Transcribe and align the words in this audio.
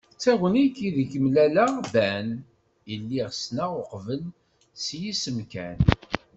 D 0.15 0.17
tagnit 0.23 0.77
ideg 0.87 1.11
mlaleɣ 1.23 1.73
Ben, 1.93 2.27
i 2.91 2.95
lliɣ 3.01 3.29
ssneɣ 3.33 3.71
uqbel 3.81 4.23
s 4.83 4.85
yisem 4.99 5.37
kan. 5.51 5.79